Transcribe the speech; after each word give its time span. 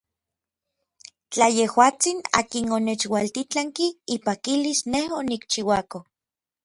Tla 1.31 1.47
yejuatsin 1.57 2.19
akin 2.39 2.65
onechualtitlanki 2.77 3.85
ipakilis 4.17 4.79
nej 4.93 5.07
onikchiuako. 5.19 5.99